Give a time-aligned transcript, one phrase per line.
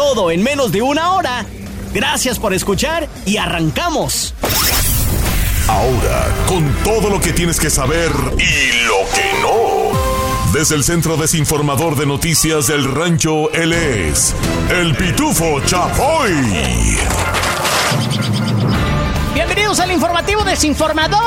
[0.00, 1.44] Todo en menos de una hora.
[1.92, 4.32] Gracias por escuchar y arrancamos.
[5.68, 10.52] Ahora, con todo lo que tienes que saber y lo que no.
[10.58, 14.34] Desde el Centro Desinformador de Noticias del Rancho, él es
[14.70, 16.32] el Pitufo Chapoy.
[19.40, 21.18] Bienvenidos al informativo desinformador.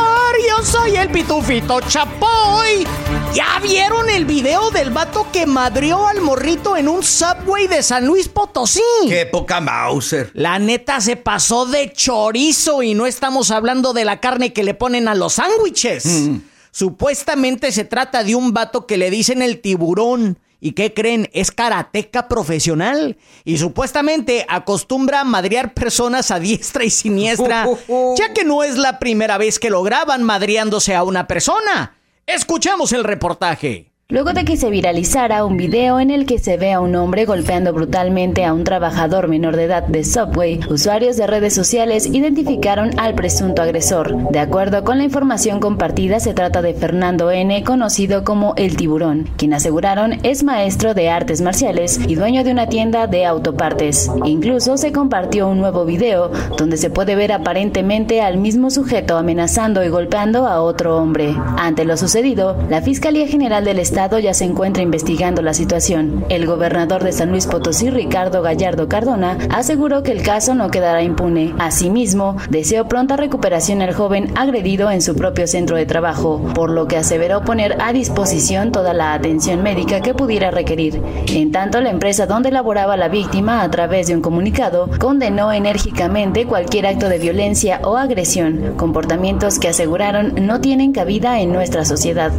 [0.48, 2.86] Yo soy el Pitufito Chapoy.
[3.34, 8.06] ¿Ya vieron el video del vato que madrió al morrito en un subway de San
[8.06, 8.84] Luis Potosí?
[9.10, 10.30] ¡Qué poca Mauser!
[10.36, 14.76] La neta se pasó de chorizo y no estamos hablando de la carne que le
[14.76, 16.06] ponen a los sándwiches.
[16.06, 16.38] Mm.
[16.70, 20.38] Supuestamente se trata de un vato que le dicen el tiburón.
[20.66, 21.30] ¿Y qué creen?
[21.34, 23.18] Es karateca profesional.
[23.44, 27.68] Y supuestamente acostumbra a madrear personas a diestra y siniestra,
[28.18, 31.98] ya que no es la primera vez que lo graban madreándose a una persona.
[32.26, 33.93] Escuchemos el reportaje.
[34.14, 37.26] Luego de que se viralizara un video en el que se ve a un hombre
[37.26, 42.92] golpeando brutalmente a un trabajador menor de edad de Subway, usuarios de redes sociales identificaron
[43.00, 44.30] al presunto agresor.
[44.30, 49.28] De acuerdo con la información compartida, se trata de Fernando N., conocido como El Tiburón,
[49.36, 54.12] quien aseguraron es maestro de artes marciales y dueño de una tienda de autopartes.
[54.26, 59.84] Incluso se compartió un nuevo video donde se puede ver aparentemente al mismo sujeto amenazando
[59.84, 61.36] y golpeando a otro hombre.
[61.58, 66.26] Ante lo sucedido, la Fiscalía General del Estado ya se encuentra investigando la situación.
[66.30, 71.02] El gobernador de San Luis Potosí, Ricardo Gallardo Cardona, aseguró que el caso no quedará
[71.04, 71.54] impune.
[71.58, 76.88] Asimismo, deseó pronta recuperación al joven agredido en su propio centro de trabajo, por lo
[76.88, 81.02] que aseveró poner a disposición toda la atención médica que pudiera requerir.
[81.28, 86.46] En tanto, la empresa donde laboraba la víctima, a través de un comunicado, condenó enérgicamente
[86.46, 92.32] cualquier acto de violencia o agresión, comportamientos que aseguraron no tienen cabida en nuestra sociedad.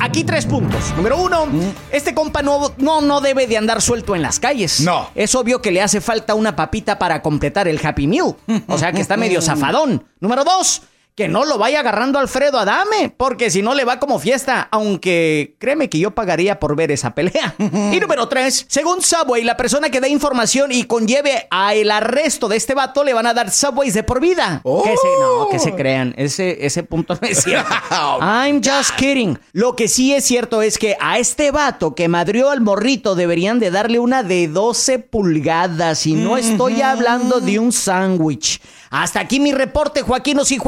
[0.00, 0.94] Aquí tres puntos.
[0.96, 1.46] Número uno,
[1.90, 4.80] este compa no, no, no debe de andar suelto en las calles.
[4.80, 5.10] No.
[5.14, 8.36] Es obvio que le hace falta una papita para completar el Happy Meal.
[8.68, 10.04] O sea que está medio zafadón.
[10.20, 10.82] Número dos,
[11.18, 15.56] que no lo vaya agarrando Alfredo Adame, porque si no le va como fiesta, aunque
[15.58, 17.56] créeme que yo pagaría por ver esa pelea.
[17.58, 22.46] y número tres, según Subway, la persona que dé información y conlleve a el arresto
[22.46, 24.60] de este vato le van a dar Subways de por vida.
[24.62, 24.84] Oh.
[24.84, 27.74] Que se, no, que se crean, ese, ese punto no es cierto.
[28.20, 29.40] I'm just kidding.
[29.50, 33.58] Lo que sí es cierto es que a este vato que madrió al morrito deberían
[33.58, 38.60] de darle una de 12 pulgadas y no estoy hablando de un sándwich.
[38.90, 40.58] Hasta aquí mi reporte, Joaquinos y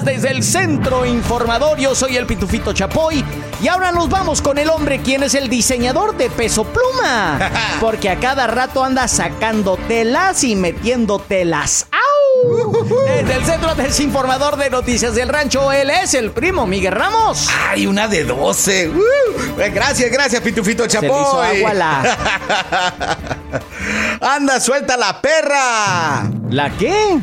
[0.00, 1.78] Desde el Centro Informador.
[1.78, 3.24] Yo soy el Pitufito Chapoy.
[3.60, 7.38] Y ahora nos vamos con el hombre quien es el diseñador de Peso Pluma.
[7.80, 11.86] Porque a cada rato anda sacando telas y metiendo telas.
[11.92, 12.72] ¡Au!
[13.06, 17.48] Desde el Centro Desinformador de Noticias del Rancho, él es el primo Miguel Ramos.
[17.68, 18.88] ¡Ay, una de 12!
[18.88, 19.00] ¡Uh!
[19.74, 21.08] Gracias, gracias, Pitufito Se Chapoy.
[21.20, 22.16] hizo agua la...
[24.20, 26.30] ¡Anda, suelta la perra!
[26.50, 27.18] ¿La qué?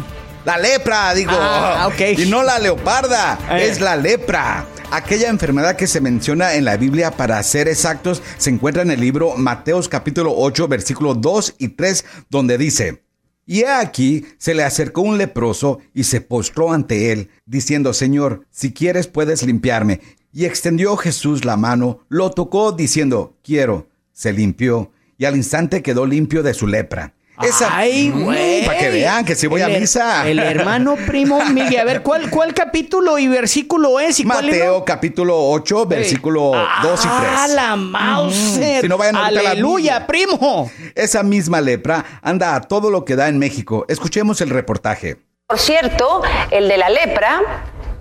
[0.49, 1.31] La lepra, digo.
[1.31, 1.91] Ah.
[2.17, 3.67] Y no la leoparda, Eh.
[3.69, 4.65] es la lepra.
[4.89, 8.99] Aquella enfermedad que se menciona en la Biblia, para ser exactos, se encuentra en el
[8.99, 13.03] libro Mateos capítulo 8, versículos 2 y 3, donde dice,
[13.45, 18.47] Y he aquí se le acercó un leproso y se postró ante él, diciendo, Señor,
[18.49, 20.01] si quieres puedes limpiarme.
[20.33, 23.87] Y extendió Jesús la mano, lo tocó, diciendo, Quiero.
[24.13, 27.13] Se limpió, y al instante quedó limpio de su lepra.
[27.69, 28.65] Ay, Mm, güey.
[28.65, 30.27] Para que vean que si voy a El misa.
[30.27, 31.79] El hermano primo Miguel.
[31.79, 34.19] A ver, ¿cuál, cuál capítulo y versículo es?
[34.19, 36.51] ¿Y cuál Mateo capítulo 8, versículo
[36.83, 37.11] 2 y 3.
[37.11, 38.81] ¡Ah, la Mauser!
[38.81, 40.69] Si no vayan ahorita a la ¡Aleluya, primo!
[40.95, 43.85] Esa misma lepra anda a todo lo que da en México.
[43.87, 45.17] Escuchemos el reportaje.
[45.47, 46.21] Por cierto,
[46.51, 47.41] el de la lepra,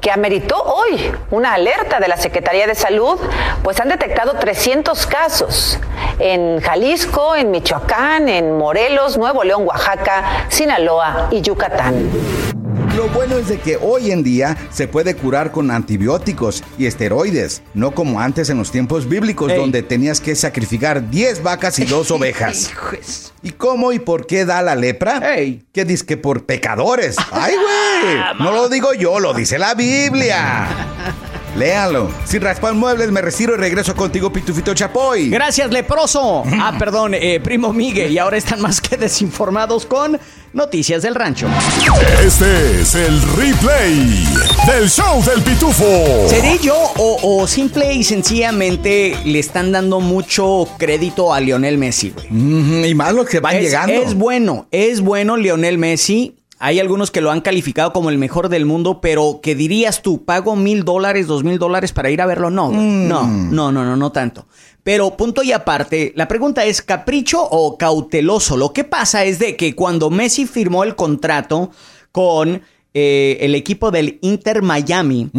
[0.01, 3.19] que ameritó hoy una alerta de la Secretaría de Salud,
[3.63, 5.79] pues han detectado 300 casos
[6.19, 12.58] en Jalisco, en Michoacán, en Morelos, Nuevo León, Oaxaca, Sinaloa y Yucatán.
[12.99, 17.63] Lo bueno es de que hoy en día se puede curar con antibióticos y esteroides,
[17.73, 19.57] no como antes en los tiempos bíblicos Ey.
[19.57, 22.73] donde tenías que sacrificar 10 vacas y dos ovejas.
[22.73, 23.33] Hijos.
[23.41, 25.37] ¿Y cómo y por qué da la lepra?
[25.37, 25.63] Ey.
[25.73, 27.15] ¿Qué dice que por pecadores?
[27.31, 28.19] ¡Ay, güey!
[28.41, 30.67] No lo digo yo, lo dice la Biblia.
[31.59, 32.09] Léalo.
[32.25, 35.29] Sin raspar muebles, me retiro y regreso contigo, Pitufito Chapoy.
[35.31, 36.45] Gracias, leproso.
[36.61, 38.13] Ah, perdón, eh, primo Miguel.
[38.13, 40.19] Y ahora están más que desinformados con
[40.53, 41.49] Noticias del Rancho.
[42.25, 44.25] Este es el replay
[44.69, 46.29] del show del pitufo.
[46.29, 52.11] ¿Seré yo o, o simple y sencillamente le están dando mucho crédito a Lionel Messi,
[52.11, 52.27] güey?
[52.31, 53.93] Mm, y más los que van Es, llegando.
[53.93, 56.37] es bueno, es bueno Lionel Messi.
[56.61, 60.25] Hay algunos que lo han calificado como el mejor del mundo, pero ¿qué dirías tú?
[60.25, 62.51] ¿Pago mil dólares, dos mil dólares para ir a verlo?
[62.51, 62.81] No, güey.
[62.81, 64.47] no, no, no, no, no tanto.
[64.83, 68.57] Pero punto y aparte, la pregunta es capricho o cauteloso.
[68.57, 71.71] Lo que pasa es de que cuando Messi firmó el contrato
[72.11, 72.63] con
[72.95, 75.31] eh, el equipo del Inter Miami,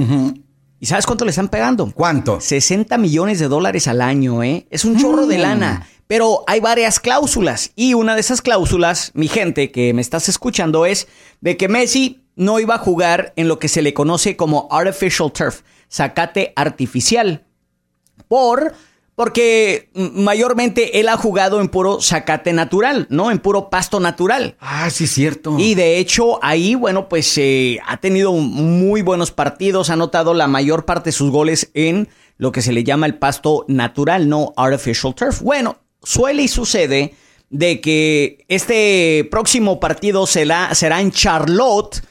[0.80, 1.92] ¿y sabes cuánto le están pegando?
[1.92, 2.40] ¿Cuánto?
[2.40, 4.68] 60 millones de dólares al año, ¿eh?
[4.70, 5.88] Es un chorro de lana.
[6.10, 7.72] Pero hay varias cláusulas.
[7.76, 11.08] Y una de esas cláusulas, mi gente que me estás escuchando, es
[11.40, 15.32] de que Messi no iba a jugar en lo que se le conoce como artificial
[15.32, 17.46] turf, zacate artificial.
[18.28, 18.74] Por.
[19.14, 23.30] Porque mayormente él ha jugado en puro zacate natural, ¿no?
[23.30, 24.56] En puro pasto natural.
[24.60, 25.58] Ah, sí, cierto.
[25.60, 30.48] Y de hecho, ahí, bueno, pues eh, ha tenido muy buenos partidos, ha anotado la
[30.48, 34.54] mayor parte de sus goles en lo que se le llama el pasto natural, no
[34.58, 35.42] artificial turf.
[35.42, 37.16] Bueno, suele y sucede
[37.50, 42.02] de que este próximo partido será, será en Charlotte,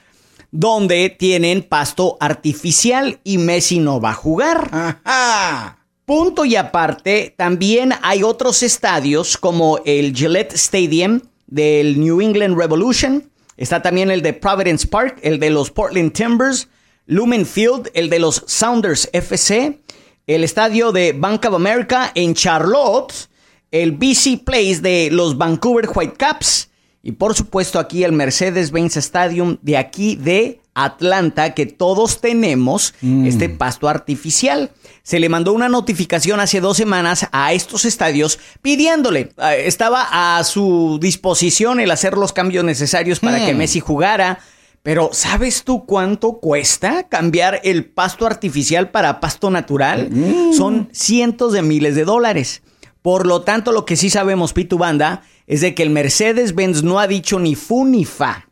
[0.51, 4.69] donde tienen pasto artificial y Messi no va a jugar.
[4.73, 5.79] Ajá.
[6.05, 13.31] Punto y aparte, también hay otros estadios como el Gillette Stadium del New England Revolution.
[13.59, 16.69] Está también el de Providence Park, el de los Portland Timbers,
[17.05, 19.81] Lumen Field, el de los Sounders FC,
[20.27, 23.29] el estadio de Bank of America en Charlotte,
[23.71, 26.71] el BC Place de los Vancouver Whitecaps
[27.03, 33.49] y por supuesto aquí el Mercedes-Benz Stadium de aquí de Atlanta, que todos tenemos este
[33.49, 34.71] pasto artificial.
[35.03, 40.45] Se le mandó una notificación hace dos semanas a estos estadios pidiéndole, eh, estaba a
[40.45, 44.39] su disposición el hacer los cambios necesarios para que Messi jugara.
[44.83, 50.11] Pero ¿sabes tú cuánto cuesta cambiar el pasto artificial para pasto natural?
[50.57, 52.63] Son cientos de miles de dólares.
[53.03, 56.99] Por lo tanto, lo que sí sabemos, Pitu Banda, es de que el Mercedes-Benz no
[56.99, 58.49] ha dicho ni fu ni fa.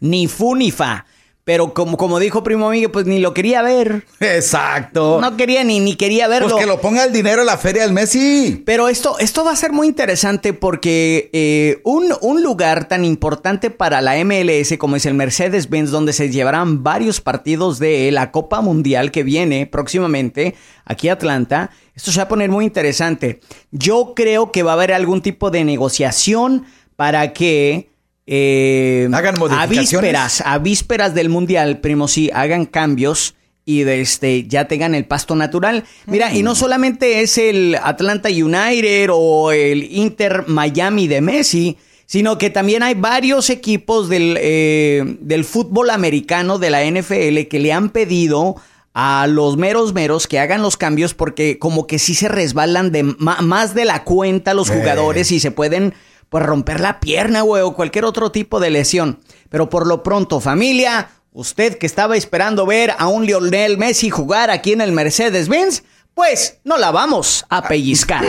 [0.00, 1.06] Ni fu ni fa.
[1.50, 4.04] Pero como, como dijo Primo Miguel, pues ni lo quería ver.
[4.20, 5.18] Exacto.
[5.20, 6.48] No quería ni, ni quería verlo.
[6.48, 8.62] Pues que lo ponga el dinero en la feria del Messi.
[8.64, 13.70] Pero esto, esto va a ser muy interesante porque eh, un, un lugar tan importante
[13.70, 18.60] para la MLS como es el Mercedes-Benz, donde se llevarán varios partidos de la Copa
[18.60, 20.54] Mundial que viene próximamente
[20.84, 23.40] aquí a Atlanta, esto se va a poner muy interesante.
[23.72, 26.64] Yo creo que va a haber algún tipo de negociación
[26.94, 27.89] para que
[28.32, 29.90] eh, Hagan a modificaciones.
[29.90, 33.34] vísperas, a vísperas del Mundial, primo, sí, hagan cambios
[33.64, 35.82] y de este ya tengan el pasto natural.
[36.06, 42.38] Mira, y no solamente es el Atlanta United o el Inter Miami de Messi, sino
[42.38, 47.72] que también hay varios equipos del, eh, del fútbol americano de la NFL que le
[47.72, 48.56] han pedido
[48.94, 53.02] a los meros meros que hagan los cambios porque como que sí se resbalan de
[53.02, 55.94] más de la cuenta los jugadores y se pueden
[56.30, 59.20] pues romper la pierna, güey, o cualquier otro tipo de lesión.
[59.50, 64.50] Pero por lo pronto, familia, usted que estaba esperando ver a un Lionel Messi jugar
[64.50, 65.82] aquí en el Mercedes-Benz,
[66.14, 68.24] pues no la vamos a pellizcar.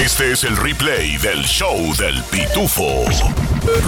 [0.00, 3.04] Este es el replay del show del pitufo.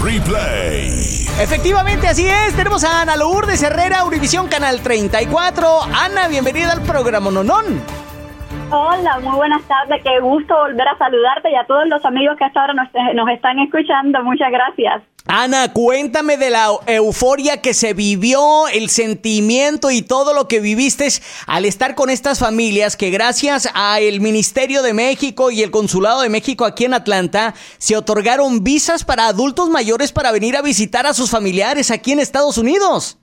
[0.03, 1.27] Replay.
[1.41, 2.55] Efectivamente, así es.
[2.55, 5.83] Tenemos a Ana Lourdes Herrera, Univisión Canal 34.
[5.85, 7.83] Ana, bienvenida al programa Nonón.
[8.77, 10.03] Hola, muy buenas tardes.
[10.03, 13.29] Qué gusto volver a saludarte y a todos los amigos que hasta ahora nos, nos
[13.29, 14.21] están escuchando.
[14.25, 15.01] Muchas gracias.
[15.29, 21.07] Ana, cuéntame de la euforia que se vivió, el sentimiento y todo lo que viviste
[21.47, 26.29] al estar con estas familias que gracias al Ministerio de México y el Consulado de
[26.29, 31.15] México aquí en Atlanta se otorgaron visas para adultos mayores para venir a visitar a
[31.15, 33.19] sus familiares aquí en Estados Unidos.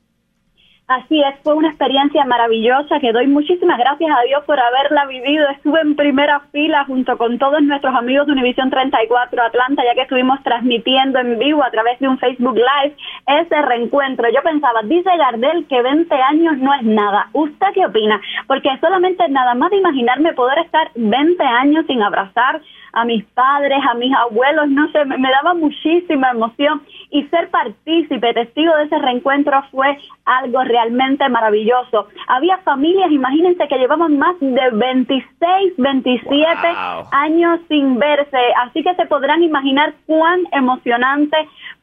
[0.92, 5.48] Así es, fue una experiencia maravillosa que doy muchísimas gracias a Dios por haberla vivido.
[5.48, 10.02] Estuve en primera fila junto con todos nuestros amigos de Univisión 34 Atlanta, ya que
[10.02, 14.28] estuvimos transmitiendo en vivo a través de un Facebook Live ese reencuentro.
[14.36, 17.30] Yo pensaba, dice Gardel que 20 años no es nada.
[17.32, 18.20] ¿Usted qué opina?
[18.48, 22.60] Porque solamente nada más de imaginarme poder estar 20 años sin abrazar
[22.92, 26.82] a mis padres, a mis abuelos, no sé, me, me daba muchísima emoción
[27.12, 32.08] y ser partícipe, testigo de ese reencuentro fue algo realmente maravilloso.
[32.28, 36.68] Había familias, imagínense que llevaban más de 26, 27
[37.12, 41.38] años sin verse, así que se podrán imaginar cuán emocionante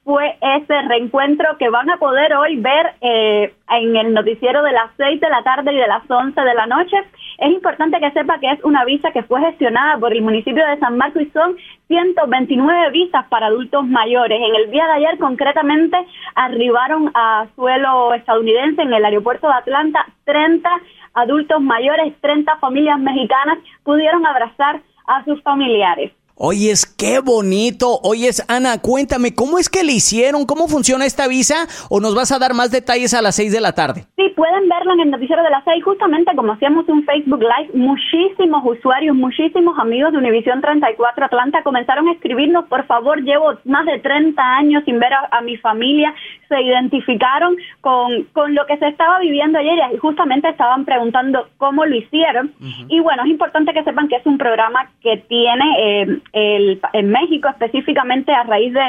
[0.08, 4.90] fue ese reencuentro que van a poder hoy ver eh, en el noticiero de las
[4.96, 6.96] 6 de la tarde y de las 11 de la noche.
[7.36, 10.78] Es importante que sepa que es una visa que fue gestionada por el municipio de
[10.78, 11.56] San Marcos y son
[11.88, 14.38] 129 visas para adultos mayores.
[14.40, 15.96] En el día de ayer concretamente
[16.34, 20.70] arribaron a suelo estadounidense en el aeropuerto de Atlanta 30
[21.14, 26.12] adultos mayores, 30 familias mexicanas pudieron abrazar a sus familiares.
[26.40, 27.98] Oyes, qué bonito.
[28.04, 30.46] Oyes, Ana, cuéntame, ¿cómo es que le hicieron?
[30.46, 31.66] ¿Cómo funciona esta visa?
[31.90, 34.04] ¿O nos vas a dar más detalles a las seis de la tarde?
[34.14, 35.82] Sí, pueden verlo en el noticiero de las seis.
[35.82, 42.06] Justamente como hacíamos un Facebook Live, muchísimos usuarios, muchísimos amigos de Univisión 34 Atlanta comenzaron
[42.06, 46.14] a escribirnos, por favor, llevo más de 30 años sin ver a, mi familia.
[46.48, 51.84] Se identificaron con, con, lo que se estaba viviendo ayer y justamente estaban preguntando cómo
[51.84, 52.52] lo hicieron.
[52.88, 55.64] Y bueno, es importante que sepan que es un programa que tiene...
[55.80, 58.80] Eh, el, en México específicamente a raíz de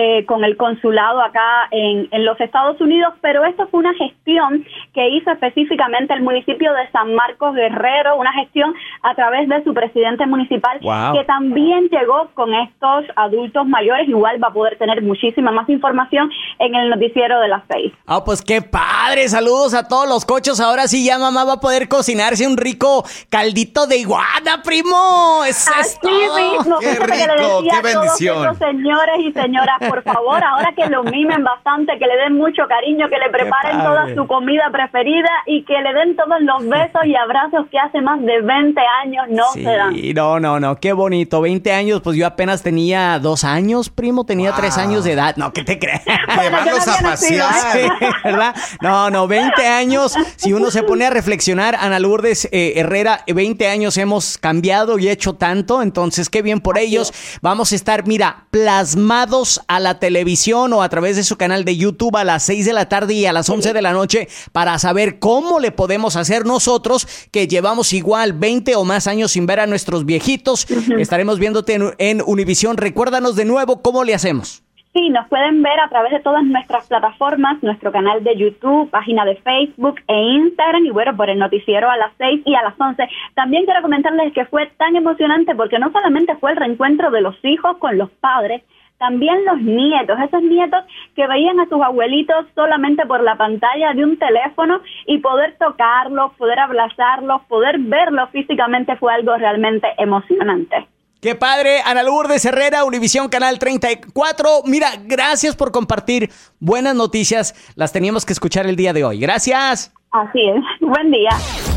[0.00, 4.64] eh, con el consulado acá en, en, los Estados Unidos, pero esto fue una gestión
[4.94, 9.74] que hizo específicamente el municipio de San Marcos Guerrero, una gestión a través de su
[9.74, 15.50] presidente municipal que también llegó con estos adultos mayores, igual va a poder tener muchísima
[15.50, 17.92] más información en el noticiero de las seis.
[18.06, 21.60] Ah, pues qué padre, saludos a todos los cochos, ahora sí ya mamá va a
[21.60, 25.42] poder cocinarse un rico caldito de iguana, primo.
[25.44, 28.58] Es Así mismo, qué rico, qué bendición.
[28.58, 33.08] señores y señoras por favor, ahora que lo mimen bastante, que le den mucho cariño,
[33.08, 37.14] que le preparen toda su comida preferida y que le den todos los besos y
[37.14, 39.94] abrazos que hace más de 20 años no se dan.
[40.14, 41.40] No, no, no, qué bonito.
[41.40, 45.36] 20 años, pues yo apenas tenía dos años, primo, tenía tres años de edad.
[45.36, 46.02] No, ¿qué te crees?
[46.08, 47.90] a pasear.
[48.24, 48.54] ¿verdad?
[48.80, 50.14] No, no, 20 años.
[50.36, 55.08] Si uno se pone a reflexionar, Ana Lourdes eh, Herrera, 20 años hemos cambiado y
[55.08, 57.12] hecho tanto, entonces qué bien por ellos.
[57.42, 61.76] Vamos a estar, mira, plasmados a la televisión o a través de su canal de
[61.76, 64.78] YouTube a las 6 de la tarde y a las 11 de la noche para
[64.78, 69.60] saber cómo le podemos hacer nosotros que llevamos igual 20 o más años sin ver
[69.60, 70.66] a nuestros viejitos.
[70.98, 72.76] Estaremos viéndote en, en Univisión.
[72.76, 74.62] Recuérdanos de nuevo cómo le hacemos.
[74.94, 79.24] Sí, nos pueden ver a través de todas nuestras plataformas, nuestro canal de YouTube, página
[79.24, 82.74] de Facebook e Instagram y bueno, por el noticiero a las 6 y a las
[82.80, 83.06] 11.
[83.34, 87.36] También quiero comentarles que fue tan emocionante porque no solamente fue el reencuentro de los
[87.44, 88.62] hijos con los padres,
[88.98, 94.04] también los nietos, esos nietos que veían a sus abuelitos solamente por la pantalla de
[94.04, 100.88] un teléfono y poder tocarlos, poder abrazarlos, poder verlos físicamente fue algo realmente emocionante.
[101.20, 104.62] Qué padre, Ana Lourdes Herrera, Univisión Canal 34.
[104.66, 107.56] Mira, gracias por compartir buenas noticias.
[107.74, 109.18] Las teníamos que escuchar el día de hoy.
[109.18, 109.92] Gracias.
[110.12, 110.64] Así es.
[110.80, 111.30] Buen día.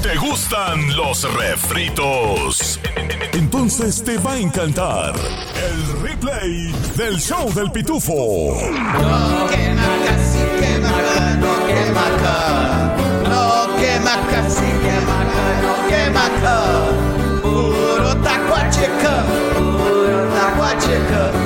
[0.04, 2.80] ¿Te gustan los refritos?
[3.34, 8.14] Entonces te va a encantar el replay del show del pitufo.
[8.14, 12.96] No quema casi quema no quema.
[13.28, 15.24] No quema casi quema
[15.64, 17.11] no quema
[18.82, 19.24] tacuacheca,
[19.78, 21.41] puro tacuacheca, puro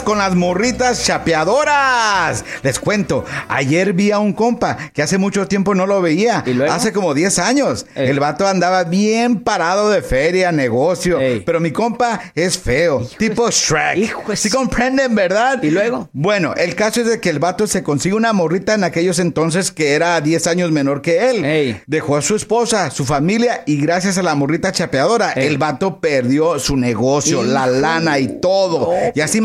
[0.00, 2.44] con las morritas chapeadoras.
[2.62, 6.44] Les cuento, ayer vi a un compa que hace mucho tiempo no lo veía.
[6.70, 7.84] Hace como 10 años.
[7.94, 11.18] El vato andaba bien parado de feria, negocio.
[11.44, 14.36] Pero mi compa es feo, tipo Shrek.
[14.36, 15.62] Si comprenden, ¿verdad?
[15.62, 16.08] ¿Y luego?
[16.12, 19.72] Bueno, el caso es de que el vato se consigue una morrita en aquellos entonces
[19.72, 21.82] que era 10 años menor que él.
[21.86, 26.58] Dejó a su esposa, su familia y gracias a la morrita chapeadora, el vato perdió
[26.60, 28.92] su negocio, la lana y todo.
[29.14, 29.38] Ya se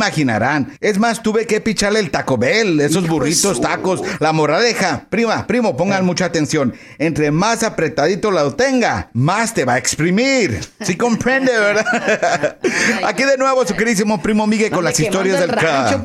[0.79, 5.06] es más, tuve que picharle el Taco Bell, esos burritos, tacos, la moraleja.
[5.10, 6.74] Prima, primo, pongan mucha atención.
[7.00, 10.60] Entre más apretadito lo tenga, más te va a exprimir.
[10.82, 12.58] Si comprende, ¿verdad?
[13.06, 16.03] Aquí de nuevo su queridísimo primo Miguel con las historias del rancho,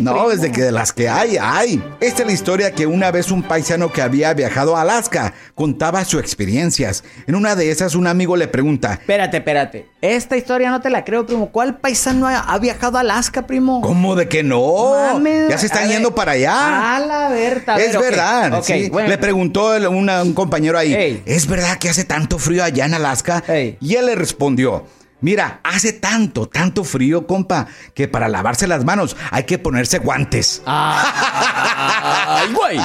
[0.00, 1.82] No, desde que de las que hay, hay.
[2.00, 6.04] Esta es la historia que una vez un paisano que había viajado a Alaska contaba
[6.04, 7.04] sus experiencias.
[7.26, 9.86] En una de esas, un amigo le pregunta: Espérate, espérate.
[10.00, 11.50] Esta historia no te la creo, primo.
[11.50, 13.63] ¿Cuál paisano ha viajado a Alaska, primo?
[13.82, 15.20] ¿Cómo de que no?
[15.48, 16.96] ya se están yendo para allá.
[16.96, 17.80] A la verdad.
[17.80, 18.62] Es verdad.
[19.08, 23.42] Le preguntó un compañero ahí, ¿es verdad que hace tanto frío allá en Alaska?
[23.80, 24.84] Y él le respondió,
[25.24, 30.60] Mira, hace tanto, tanto frío, compa, que para lavarse las manos hay que ponerse guantes.
[30.66, 32.78] Ah, ¡Ay, güey!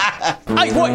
[0.55, 0.93] ¡Ay, güey!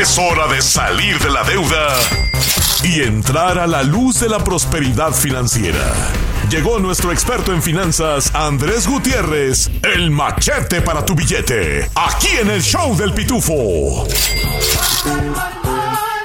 [0.00, 2.27] Es hora de salir de la deuda
[2.88, 5.92] y entrar a la luz de la prosperidad financiera.
[6.48, 12.62] Llegó nuestro experto en finanzas, Andrés Gutiérrez, el machete para tu billete, aquí en el
[12.62, 14.06] show del pitufo.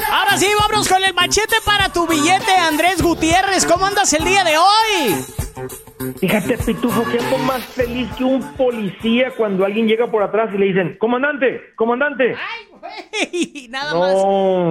[0.10, 3.65] Ahora sí, vámonos con el machete para tu billete, Andrés Gutiérrez.
[3.65, 5.25] ¿Cómo andas el día de hoy?
[6.20, 10.58] Fíjate, Pitufo, que ando más feliz que un policía cuando alguien llega por atrás y
[10.58, 12.36] le dicen, comandante, comandante.
[12.36, 12.73] Ay,
[13.70, 14.13] nada más,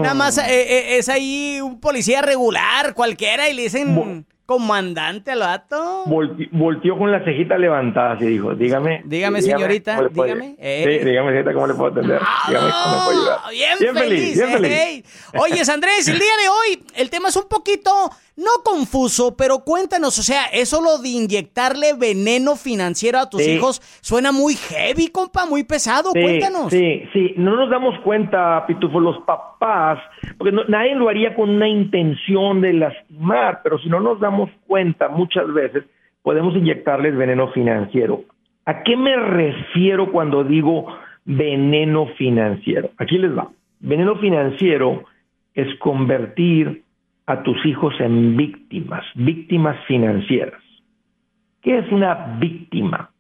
[0.03, 5.41] nada más eh, eh, es ahí un policía regular, cualquiera, y le dicen comandante al
[5.41, 6.05] vato.
[6.07, 9.03] volteó con la cejita levantada y dijo, dígame.
[9.05, 10.57] Dígame, señorita, dígame.
[10.59, 12.21] Sí, dígame, señorita, ¿cómo le puedo atender?
[12.49, 13.39] dígame, ¿cómo me puedo ayudar?
[13.51, 15.31] Bien, feliz, bien feliz.
[15.39, 17.91] Oye, Andrés, el día de hoy el tema es un poquito
[18.37, 23.81] no confuso, pero cuéntanos, o sea, eso lo de inyectarle veneno financiero a tus hijos
[24.01, 26.71] suena muy heavy, compa, muy pesado, cuéntanos.
[26.71, 29.99] Sí, sí, no nos damos cuenta, Pitufo, los papás,
[30.39, 35.09] porque nadie lo haría con una intención de lastimar, pero si no nos damos cuenta
[35.09, 35.85] muchas veces,
[36.23, 38.25] podemos inyectarles veneno financiero.
[38.65, 40.87] ¿A qué me refiero cuando digo
[41.25, 42.91] veneno financiero?
[42.97, 43.51] Aquí les va.
[43.81, 45.05] Veneno financiero
[45.55, 46.85] es convertir
[47.27, 50.61] a tus hijos en víctimas, víctimas financieras.
[51.63, 53.11] ¿Qué es una víctima?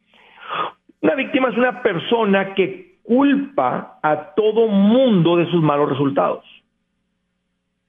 [1.00, 6.44] Una víctima es una persona que culpa a todo mundo de sus malos resultados.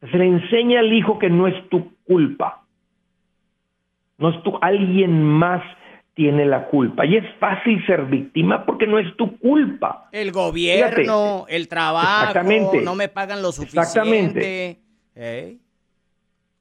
[0.01, 2.63] Se le enseña al hijo que no es tu culpa.
[4.17, 5.63] No es tu, alguien más
[6.13, 7.05] tiene la culpa.
[7.05, 10.09] Y es fácil ser víctima porque no es tu culpa.
[10.11, 12.39] El gobierno, el trabajo,
[12.83, 14.77] no me pagan lo suficiente.
[15.15, 15.62] Exactamente.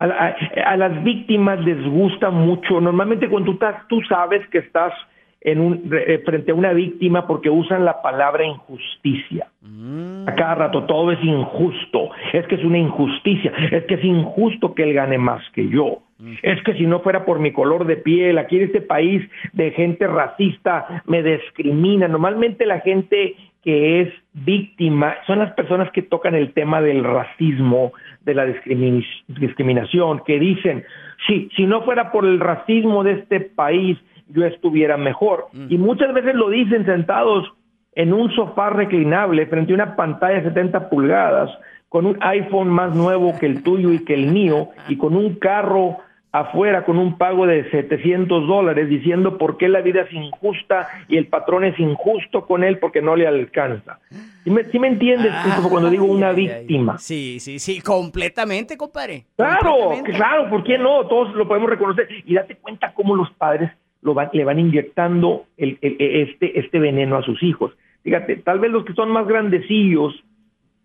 [0.02, 4.92] A, las víctimas les gusta mucho, normalmente cuando tú, tú sabes que estás
[5.40, 9.48] en un, eh, frente a una víctima porque usan la palabra injusticia.
[9.60, 10.28] Mm.
[10.28, 14.74] A cada rato todo es injusto, es que es una injusticia, es que es injusto
[14.74, 15.98] que él gane más que yo.
[16.18, 16.34] Mm.
[16.42, 19.72] Es que si no fuera por mi color de piel, aquí en este país de
[19.72, 22.08] gente racista me discrimina.
[22.08, 27.92] Normalmente la gente que es víctima son las personas que tocan el tema del racismo,
[28.24, 30.84] de la discriminación, que dicen,
[31.26, 33.98] sí, si no fuera por el racismo de este país,
[34.28, 35.46] yo estuviera mejor.
[35.52, 35.66] Mm.
[35.70, 37.52] Y muchas veces lo dicen sentados
[37.94, 41.50] en un sofá reclinable frente a una pantalla de 70 pulgadas,
[41.88, 45.34] con un iPhone más nuevo que el tuyo y que el mío, y con un
[45.34, 45.98] carro
[46.32, 51.18] afuera con un pago de 700 dólares diciendo por qué la vida es injusta y
[51.18, 54.00] el patrón es injusto con él porque no le alcanza.
[54.42, 55.32] ¿Sí me, me entiendes?
[55.56, 56.98] como cuando digo una víctima.
[56.98, 59.26] Sí, sí, sí, completamente, compadre.
[59.36, 61.06] Claro, claro, ¿por qué no?
[61.06, 62.08] Todos lo podemos reconocer.
[62.24, 67.16] Y date cuenta cómo los padres lo van, le van inyectando el, este, este veneno
[67.18, 67.72] a sus hijos.
[68.04, 70.14] Fíjate, tal vez los que son más grandecillos,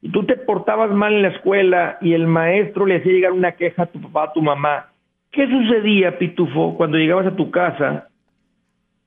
[0.02, 3.54] y tú te portabas mal en la escuela y el maestro le hacía llegar una
[3.54, 4.92] queja a tu papá, a tu mamá,
[5.38, 8.08] ¿Qué sucedía, Pitufo, cuando llegabas a tu casa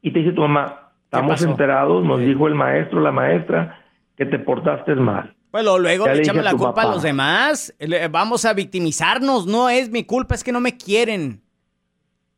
[0.00, 3.80] y te dice tu mamá, estamos enterados, nos dijo el maestro, la maestra,
[4.16, 5.34] que te portaste mal?
[5.50, 7.74] Bueno, luego le echamos la culpa a los demás.
[8.12, 9.48] Vamos a victimizarnos.
[9.48, 11.40] No es mi culpa, es que no me quieren.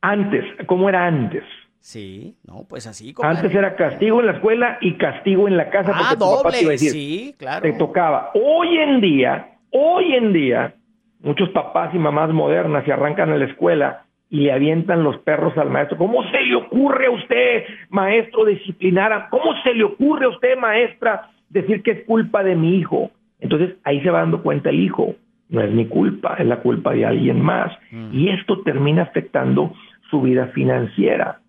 [0.00, 1.44] Antes, ¿cómo era antes?
[1.78, 3.14] Sí, no, pues así.
[3.22, 5.92] Antes era castigo en la escuela y castigo en la casa.
[5.94, 7.60] Ah, doble, sí, claro.
[7.60, 8.30] Te tocaba.
[8.32, 10.74] Hoy en día, hoy en día,
[11.22, 15.56] muchos papás y mamás modernas se arrancan a la escuela y le avientan los perros
[15.58, 15.98] al maestro.
[15.98, 19.28] ¿Cómo se le ocurre a usted, maestro, disciplinar?
[19.30, 23.10] ¿Cómo se le ocurre a usted, maestra, decir que es culpa de mi hijo?
[23.40, 25.14] Entonces ahí se va dando cuenta el hijo.
[25.50, 27.72] No es mi culpa, es la culpa de alguien más.
[27.90, 28.14] Mm.
[28.14, 29.74] Y esto termina afectando
[30.08, 31.41] su vida financiera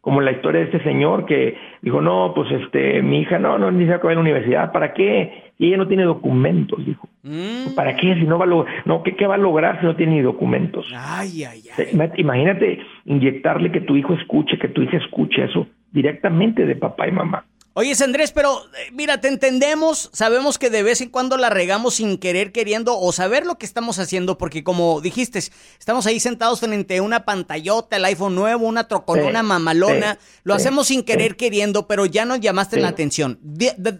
[0.00, 3.70] como la historia de este señor que dijo, no, pues este, mi hija no, no,
[3.70, 5.52] ni se va a la universidad, ¿para qué?
[5.58, 7.08] Y ella no tiene documentos, dijo.
[7.24, 7.74] Mm.
[7.74, 8.14] ¿Para qué?
[8.14, 10.86] Si no va a no, ¿qué, ¿qué, va a lograr si no tiene ni documentos?
[10.94, 12.10] Ay, ay, ay.
[12.16, 17.12] Imagínate inyectarle que tu hijo escuche, que tu hija escuche eso directamente de papá y
[17.12, 17.44] mamá.
[17.80, 21.94] Oye, Andrés, pero eh, mira, te entendemos, sabemos que de vez en cuando la regamos
[21.94, 26.58] sin querer, queriendo o saber lo que estamos haciendo, porque como dijiste, estamos ahí sentados
[26.58, 31.86] frente a una pantallota, el iPhone nuevo, una troconona mamalona, lo hacemos sin querer, queriendo,
[31.86, 33.38] pero ya nos llamaste la atención.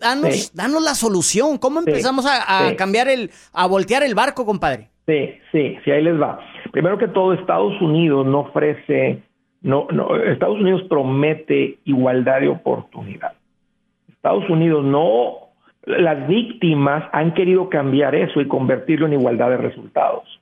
[0.01, 4.89] danos, danos la solución, ¿cómo empezamos a, cambiar el, a voltear el barco, compadre?
[5.07, 6.41] Sí, sí, sí, ahí les va.
[6.73, 9.23] Primero que todo, Estados Unidos no ofrece,
[9.63, 13.38] no, no, Estados Unidos promete igualdad de oportunidad
[14.19, 15.49] Estados Unidos no,
[15.87, 20.41] las víctimas han querido cambiar eso y convertirlo en igualdad de resultados.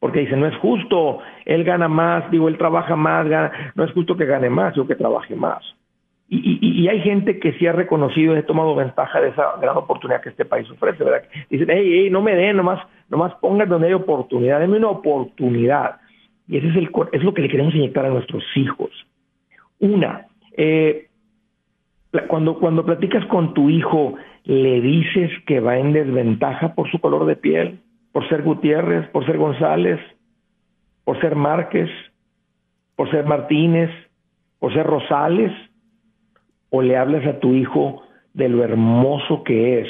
[0.00, 3.90] porque dicen, no es justo, él gana más, digo, él trabaja más, gana, no es
[3.90, 5.60] justo que gane más, o que trabaje más.
[6.28, 9.76] Y, y, hay gente que sí ha reconocido y ha tomado ventaja de esa gran
[9.76, 11.26] oportunidad que este país ofrece, ¿verdad?
[11.50, 15.96] Dicen, hey, hey, no me den, nomás, nomás pongan donde hay oportunidad, denme una oportunidad.
[16.46, 18.90] Y ese es, el, es lo que le queremos inyectar a nuestros hijos.
[19.80, 20.26] Una,
[20.56, 21.07] eh,
[22.28, 27.26] cuando, cuando platicas con tu hijo, ¿le dices que va en desventaja por su color
[27.26, 27.80] de piel?
[28.12, 29.08] ¿Por ser Gutiérrez?
[29.10, 30.00] ¿Por ser González?
[31.04, 31.90] ¿Por ser Márquez?
[32.96, 33.90] ¿Por ser Martínez?
[34.58, 35.52] ¿Por ser Rosales?
[36.70, 39.88] ¿O le hablas a tu hijo de lo hermoso que es,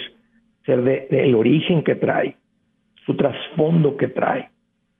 [0.64, 2.36] ser del origen que trae,
[3.06, 4.50] su trasfondo que trae?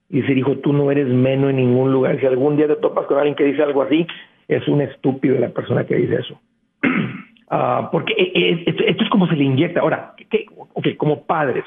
[0.09, 2.19] Y decir, hijo, tú no eres menos en ningún lugar.
[2.19, 4.07] Si algún día te topas con alguien que dice algo así,
[4.49, 6.41] es un estúpido la persona que dice eso.
[7.51, 9.81] Ah, porque e, e, esto, es como se le inyecta.
[9.81, 10.47] Ahora, ¿qué,
[10.97, 11.65] como padres,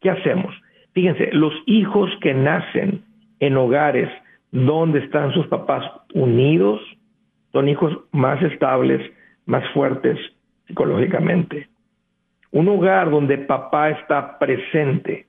[0.00, 0.54] ¿qué hacemos?
[0.92, 3.02] Fíjense, los hijos que nacen
[3.40, 4.10] en hogares
[4.50, 6.80] donde están sus papás unidos
[7.52, 9.10] son hijos más estables,
[9.46, 10.18] más fuertes
[10.66, 11.68] psicológicamente.
[12.50, 15.26] Un hogar donde papá está presente.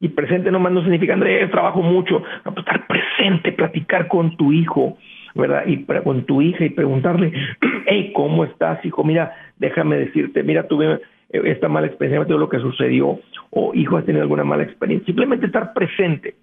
[0.00, 2.22] Y presente nomás no significa, Andrés, trabajo mucho.
[2.44, 4.96] No, pues estar presente, platicar con tu hijo,
[5.38, 5.62] ¿verdad?
[5.66, 7.32] Y con tu hija y preguntarle,
[7.86, 9.04] hey, ¿cómo estás, hijo?
[9.04, 13.20] Mira, déjame decirte, mira, tuve eh, esta mala experiencia, todo lo que sucedió,
[13.50, 15.06] o hijo, has tenido alguna mala experiencia.
[15.06, 16.34] Simplemente estar presente.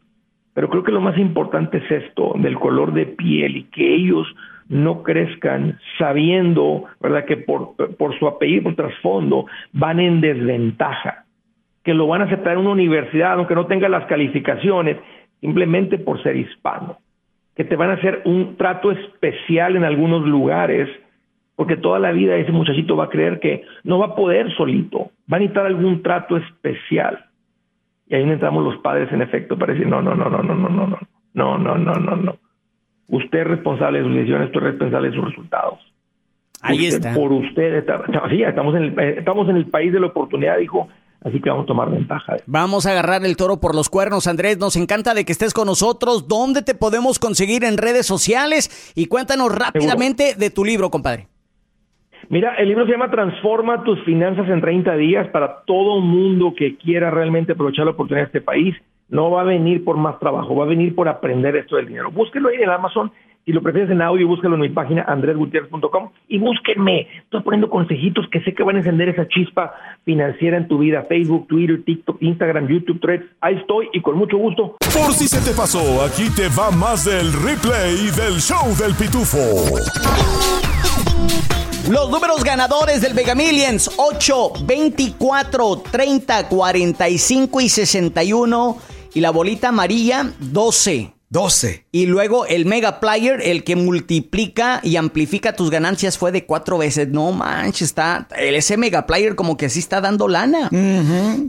[0.54, 4.26] Pero creo que lo más importante es esto, del color de piel y que ellos
[4.70, 11.26] no crezcan sabiendo, ¿verdad?, que por, por su apellido, por trasfondo, van en desventaja,
[11.84, 14.98] que lo van a aceptar en una universidad, aunque no tenga las calificaciones,
[15.42, 16.98] simplemente por ser hispano
[17.56, 20.90] que te van a hacer un trato especial en algunos lugares,
[21.56, 25.12] porque toda la vida ese muchachito va a creer que no va a poder solito,
[25.32, 27.26] va a necesitar algún trato especial.
[28.08, 30.70] Y ahí entramos los padres en efecto para decir, no, no, no, no, no, no,
[30.70, 31.00] no, no,
[31.34, 32.36] no, no, no, no, no.
[33.08, 35.80] Usted es responsable de sus decisiones, usted es responsable de sus resultados.
[36.62, 37.14] Ahí está.
[37.14, 37.86] Por usted,
[38.30, 40.90] sí, estamos en, el, estamos en el país de la oportunidad, dijo
[41.24, 42.38] Así que vamos a tomar ventaja.
[42.46, 44.58] Vamos a agarrar el toro por los cuernos, Andrés.
[44.60, 46.28] Nos encanta de que estés con nosotros.
[46.28, 48.94] ¿Dónde te podemos conseguir en redes sociales?
[48.96, 51.28] Y cuéntanos rápidamente de tu libro, compadre.
[52.30, 56.76] Mira, el libro se llama Transforma tus finanzas en 30 días para todo mundo que
[56.76, 58.76] quiera realmente aprovechar la oportunidad de este país.
[59.10, 62.12] No va a venir por más trabajo, va a venir por aprender esto del dinero.
[62.12, 63.12] Búsquelo ahí en Amazon
[63.46, 67.08] si lo prefieres en audio, búscalo en mi página andresgutierrez.com y búsquenme.
[67.26, 69.72] Estoy poniendo consejitos que sé que van a encender esa chispa
[70.04, 71.06] financiera en tu vida.
[71.08, 73.26] Facebook, Twitter, TikTok, Instagram, YouTube, Threads.
[73.42, 74.78] Ahí estoy y con mucho gusto.
[74.80, 79.38] Por si se te pasó, aquí te va más del replay del show del pitufo.
[81.92, 88.78] Los números ganadores del Mega Millions 8, 24, 30, 45 y 61.
[89.14, 91.15] Y la bolita amarilla 12.
[91.36, 91.86] 12.
[91.92, 96.78] Y luego el Mega Player, el que multiplica y amplifica tus ganancias, fue de cuatro
[96.78, 97.10] veces.
[97.10, 98.26] No manches, está.
[98.38, 100.70] Ese Mega Player como que sí está dando lana.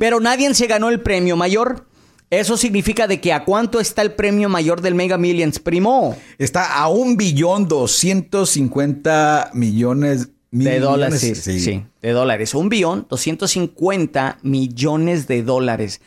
[0.01, 1.87] Pero nadie se ganó el premio mayor.
[2.31, 6.17] Eso significa de que a cuánto está el premio mayor del Mega Millions, primo.
[6.37, 11.21] Está a un billón doscientos cincuenta millones de dólares.
[11.21, 12.55] Sí, sí, de dólares.
[12.55, 16.01] Un billón doscientos cincuenta millones de dólares.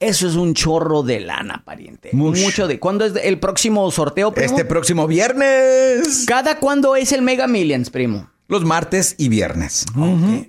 [0.00, 2.08] Eso es un chorro de lana, pariente.
[2.14, 2.80] Mucho, de.
[2.80, 4.46] ¿Cuándo es el próximo sorteo, primo?
[4.50, 6.24] Este próximo viernes.
[6.26, 8.30] ¿Cada cuándo es el Mega Millions, primo?
[8.48, 9.84] Los martes y viernes.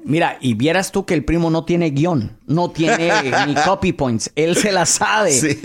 [0.06, 3.12] Mira, y vieras tú que el primo no tiene guion, no tiene
[3.48, 4.32] ni copy points.
[4.36, 5.34] Él se la sabe.
[5.34, 5.60] Sí.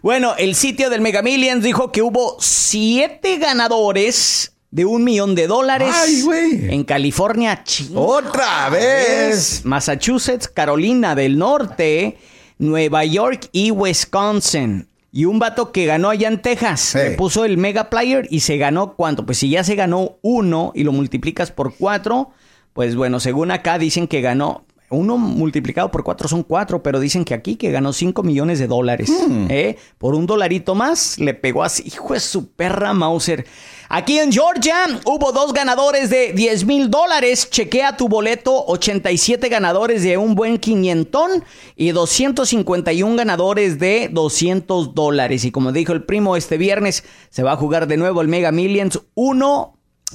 [0.00, 5.46] Bueno, el sitio del Mega Millions dijo que hubo siete ganadores de un millón de
[5.46, 5.92] dólares.
[5.92, 6.74] Ay, güey.
[6.74, 7.62] En California,
[7.94, 9.60] Otra vez.
[9.64, 12.16] Massachusetts, Carolina del Norte
[12.58, 14.88] Nueva York y Wisconsin.
[15.12, 16.94] Y un vato que ganó allá en Texas.
[16.94, 19.24] Le puso el Mega Player y se ganó cuánto.
[19.24, 22.32] Pues si ya se ganó uno y lo multiplicas por cuatro,
[22.74, 24.66] pues bueno, según acá dicen que ganó.
[24.88, 28.68] Uno multiplicado por cuatro son cuatro, pero dicen que aquí que ganó cinco millones de
[28.68, 29.10] dólares.
[29.10, 29.46] Hmm.
[29.50, 29.76] ¿eh?
[29.98, 31.82] Por un dolarito más le pegó así.
[31.86, 33.46] Hijo de su perra Mauser.
[33.88, 37.50] Aquí en Georgia hubo dos ganadores de 10 mil dólares.
[37.50, 38.64] Chequea tu boleto.
[38.66, 41.44] 87 ganadores de un buen quinientón
[41.74, 45.44] y 251 ganadores de 200 dólares.
[45.44, 48.52] Y como dijo el primo, este viernes se va a jugar de nuevo el Mega
[48.52, 49.00] Millions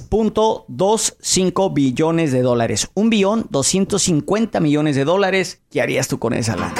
[0.10, 2.90] 1.25 billones de dólares.
[2.94, 5.62] Un billón, 250 millones de dólares.
[5.70, 6.74] ¿Qué harías tú con esa lana?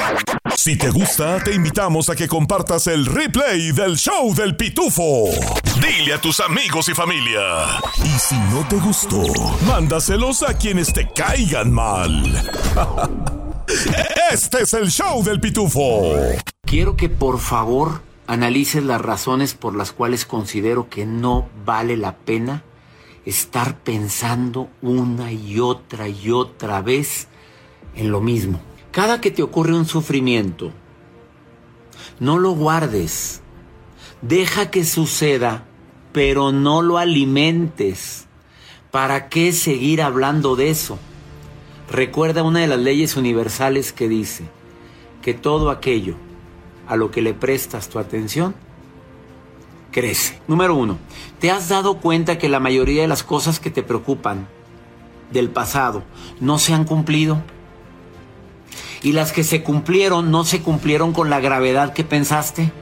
[0.56, 5.28] Si te gusta, te invitamos a que compartas el replay del show del pitufo.
[5.80, 7.40] Dile a tus amigos y familia.
[8.04, 9.22] Y si no te gustó,
[9.66, 12.22] mándaselos a quienes te caigan mal.
[14.30, 16.14] Este es el show del pitufo.
[16.62, 22.16] Quiero que por favor analices las razones por las cuales considero que no vale la
[22.16, 22.62] pena
[23.24, 27.28] estar pensando una y otra y otra vez
[27.94, 28.60] en lo mismo.
[28.90, 30.72] Cada que te ocurre un sufrimiento,
[32.20, 33.40] no lo guardes.
[34.20, 35.64] Deja que suceda,
[36.12, 38.26] pero no lo alimentes.
[38.90, 40.98] ¿Para qué seguir hablando de eso?
[41.90, 44.44] Recuerda una de las leyes universales que dice
[45.22, 46.16] que todo aquello
[46.86, 48.54] a lo que le prestas tu atención
[49.92, 50.40] crece.
[50.48, 50.98] Número uno,
[51.38, 54.48] ¿te has dado cuenta que la mayoría de las cosas que te preocupan
[55.30, 56.02] del pasado
[56.40, 57.40] no se han cumplido?
[59.02, 62.72] Y las que se cumplieron no se cumplieron con la gravedad que pensaste.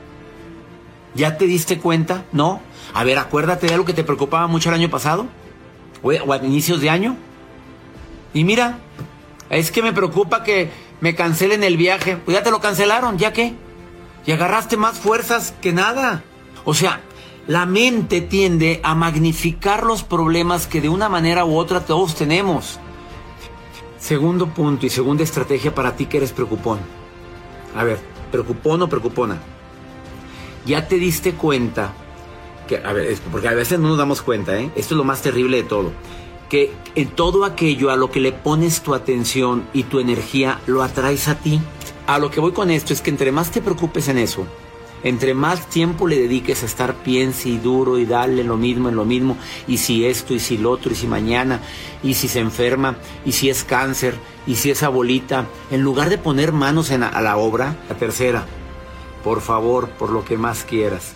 [1.14, 2.24] ¿Ya te diste cuenta?
[2.32, 2.60] ¿No?
[2.94, 5.26] A ver, acuérdate de algo que te preocupaba mucho el año pasado.
[6.02, 7.16] O a inicios de año.
[8.32, 8.78] Y mira,
[9.50, 10.70] es que me preocupa que
[11.00, 12.16] me cancelen el viaje.
[12.16, 13.54] Pues ya te lo cancelaron, ¿ya qué?
[14.26, 16.22] Y agarraste más fuerzas que nada.
[16.64, 17.00] O sea,
[17.46, 22.78] la mente tiende a magnificar los problemas que de una manera u otra todos tenemos.
[23.98, 26.78] Segundo punto y segunda estrategia para ti que eres preocupón.
[27.76, 27.98] A ver,
[28.30, 29.38] preocupón o preocupona.
[30.66, 31.92] Ya te diste cuenta
[32.68, 34.70] que, a ver, porque a veces no nos damos cuenta, ¿eh?
[34.76, 35.92] Esto es lo más terrible de todo.
[36.48, 40.82] Que en todo aquello a lo que le pones tu atención y tu energía lo
[40.82, 41.60] atraes a ti.
[42.06, 44.46] A lo que voy con esto es que entre más te preocupes en eso,
[45.02, 48.96] entre más tiempo le dediques a estar piense y duro y darle lo mismo en
[48.96, 49.36] lo mismo,
[49.66, 51.60] y si esto, y si lo otro, y si mañana,
[52.02, 54.14] y si se enferma, y si es cáncer,
[54.46, 58.46] y si es abuelita, en lugar de poner manos en a la obra, la tercera,
[59.24, 61.12] por favor, por lo que más quieras.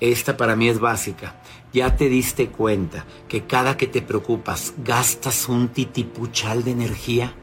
[0.00, 1.34] Esta para mí es básica.
[1.72, 7.34] Ya te diste cuenta que cada que te preocupas gastas un titipuchal de energía.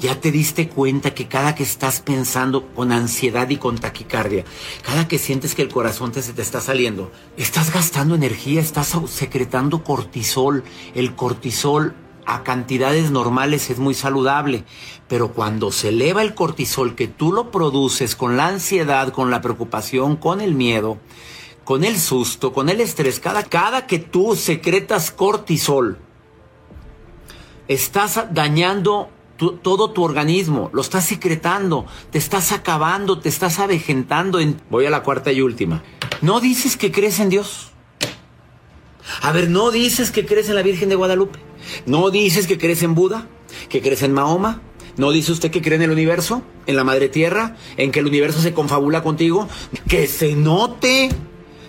[0.00, 4.44] Ya te diste cuenta que cada que estás pensando con ansiedad y con taquicardia,
[4.82, 8.96] cada que sientes que el corazón te, se te está saliendo, estás gastando energía, estás
[9.08, 10.64] secretando cortisol.
[10.94, 11.94] El cortisol
[12.26, 14.64] a cantidades normales es muy saludable,
[15.08, 19.40] pero cuando se eleva el cortisol que tú lo produces con la ansiedad, con la
[19.40, 20.98] preocupación, con el miedo,
[21.64, 25.98] con el susto, con el estrés, cada, cada que tú secretas cortisol,
[27.68, 34.40] estás dañando todo tu organismo, lo estás secretando, te estás acabando, te estás avejentando.
[34.40, 34.60] En...
[34.70, 35.82] Voy a la cuarta y última.
[36.20, 37.70] No dices que crees en Dios.
[39.20, 41.38] A ver, no dices que crees en la Virgen de Guadalupe.
[41.86, 43.28] No dices que crees en Buda,
[43.68, 44.62] que crees en Mahoma.
[44.96, 46.42] ¿No dice usted que cree en el universo?
[46.66, 47.56] ¿En la madre tierra?
[47.76, 49.48] ¿En que el universo se confabula contigo?
[49.88, 51.10] Que se note,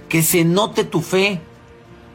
[0.07, 1.41] que se note tu fe.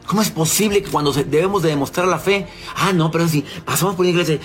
[0.05, 2.47] ¿Cómo es posible que cuando debemos de demostrar la fe?
[2.75, 4.39] Ah, no, pero si pasamos por la iglesia,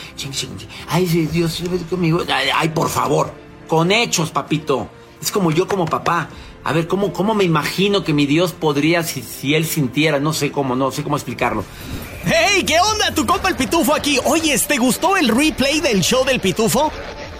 [0.88, 2.22] ay, Dios, conmigo.
[2.54, 3.32] Ay, por favor,
[3.66, 4.88] con hechos, papito.
[5.20, 6.28] Es como yo como papá.
[6.62, 10.32] A ver, ¿cómo, cómo me imagino que mi Dios podría, si, si él sintiera, no
[10.32, 11.64] sé cómo, no sé cómo explicarlo.
[12.24, 12.64] ¡Hey!
[12.64, 13.14] ¿Qué onda?
[13.14, 14.18] Tu compa el Pitufo aquí.
[14.24, 16.90] Oye, ¿te gustó el replay del show del Pitufo?